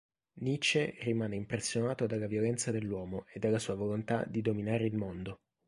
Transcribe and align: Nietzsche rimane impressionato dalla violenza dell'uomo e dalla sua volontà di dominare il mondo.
Nietzsche 0.39 0.95
rimane 1.01 1.35
impressionato 1.35 2.07
dalla 2.07 2.25
violenza 2.25 2.71
dell'uomo 2.71 3.27
e 3.31 3.37
dalla 3.37 3.59
sua 3.59 3.75
volontà 3.75 4.25
di 4.27 4.41
dominare 4.41 4.85
il 4.87 4.95
mondo. 4.97 5.41